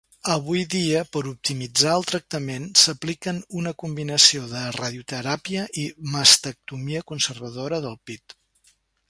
[0.33, 5.85] Avui dia, per optimitzar el tractament s'apliquen una combinació de radioteràpia i
[6.17, 8.37] mastectomia conservadora del pit.